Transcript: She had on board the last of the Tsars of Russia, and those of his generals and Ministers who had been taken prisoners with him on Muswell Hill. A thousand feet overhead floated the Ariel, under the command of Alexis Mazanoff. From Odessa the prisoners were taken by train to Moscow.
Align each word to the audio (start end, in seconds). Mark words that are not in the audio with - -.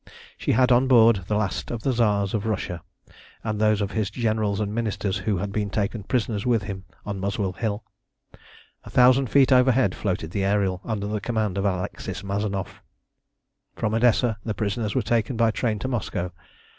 She 0.35 0.53
had 0.53 0.71
on 0.71 0.87
board 0.87 1.25
the 1.27 1.35
last 1.35 1.69
of 1.69 1.83
the 1.83 1.91
Tsars 1.91 2.33
of 2.33 2.47
Russia, 2.47 2.81
and 3.43 3.61
those 3.61 3.81
of 3.81 3.91
his 3.91 4.09
generals 4.09 4.59
and 4.59 4.73
Ministers 4.73 5.15
who 5.19 5.37
had 5.37 5.51
been 5.51 5.69
taken 5.69 6.01
prisoners 6.01 6.43
with 6.43 6.63
him 6.63 6.85
on 7.05 7.19
Muswell 7.19 7.53
Hill. 7.53 7.83
A 8.83 8.89
thousand 8.89 9.27
feet 9.27 9.51
overhead 9.51 9.93
floated 9.93 10.31
the 10.31 10.43
Ariel, 10.43 10.81
under 10.83 11.05
the 11.05 11.21
command 11.21 11.55
of 11.59 11.65
Alexis 11.65 12.23
Mazanoff. 12.23 12.81
From 13.75 13.93
Odessa 13.93 14.37
the 14.43 14.55
prisoners 14.55 14.95
were 14.95 15.03
taken 15.03 15.37
by 15.37 15.51
train 15.51 15.77
to 15.77 15.87
Moscow. 15.87 16.31